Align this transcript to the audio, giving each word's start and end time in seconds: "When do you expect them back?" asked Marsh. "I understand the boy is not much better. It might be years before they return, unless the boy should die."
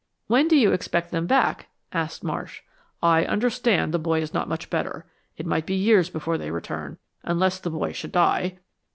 "When 0.25 0.47
do 0.47 0.55
you 0.57 0.71
expect 0.71 1.11
them 1.11 1.27
back?" 1.27 1.67
asked 1.93 2.23
Marsh. 2.23 2.61
"I 3.03 3.23
understand 3.23 3.93
the 3.93 3.99
boy 3.99 4.19
is 4.19 4.33
not 4.33 4.49
much 4.49 4.71
better. 4.71 5.05
It 5.37 5.45
might 5.45 5.67
be 5.67 5.75
years 5.75 6.09
before 6.09 6.39
they 6.39 6.49
return, 6.49 6.97
unless 7.21 7.59
the 7.59 7.69
boy 7.69 7.91
should 7.91 8.11
die." 8.11 8.57